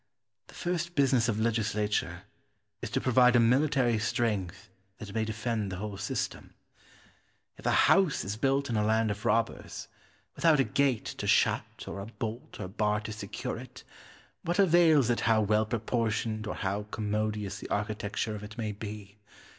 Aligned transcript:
The 0.47 0.55
first 0.55 0.95
business 0.95 1.29
of 1.29 1.39
legislature 1.39 2.23
is 2.81 2.89
to 2.89 2.99
provide 2.99 3.35
a 3.35 3.39
military 3.39 3.99
strength 3.99 4.67
that 4.97 5.13
may 5.13 5.25
defend 5.25 5.71
the 5.71 5.75
whole 5.75 5.97
system. 5.97 6.55
If 7.57 7.67
a 7.67 7.85
house 7.85 8.25
is 8.25 8.35
built 8.35 8.67
in 8.67 8.75
a 8.75 8.83
land 8.83 9.11
of 9.11 9.25
robbers, 9.25 9.89
without 10.35 10.59
a 10.59 10.63
gate 10.63 11.05
to 11.19 11.27
shut 11.27 11.85
or 11.87 11.99
a 11.99 12.07
bolt 12.07 12.59
or 12.59 12.67
bar 12.67 12.99
to 13.01 13.11
secure 13.13 13.59
it, 13.59 13.83
what 14.41 14.57
avails 14.57 15.11
it 15.11 15.19
how 15.29 15.39
well 15.41 15.67
proportioned 15.67 16.47
or 16.47 16.55
how 16.55 16.87
commodious 16.89 17.59
the 17.59 17.69
architecture 17.69 18.33
of 18.33 18.41
it 18.43 18.57
may 18.57 18.71
be? 18.71 19.19